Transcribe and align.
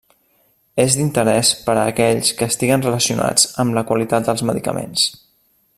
És 0.83 0.95
d'interès 0.99 1.51
per 1.67 1.75
a 1.81 1.83
aquells 1.91 2.33
que 2.39 2.49
estiguen 2.53 2.85
relacionats 2.87 3.47
amb 3.65 3.79
la 3.79 3.85
qualitat 3.93 4.31
dels 4.31 4.45
medicaments. 4.53 5.05